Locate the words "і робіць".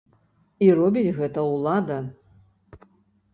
0.67-1.11